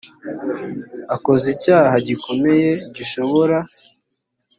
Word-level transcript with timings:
akoze 1.15 1.45
icyaha 1.55 1.95
gikomeye 2.07 2.69
gishobora 2.95 3.57